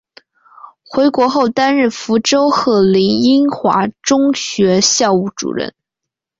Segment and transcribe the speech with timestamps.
[0.85, 5.75] 回国后担任福州鹤龄英华中学校务主任。